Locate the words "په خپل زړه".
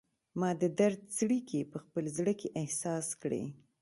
1.71-2.33